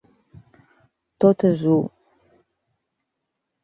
[1.25, 1.79] Tot és u.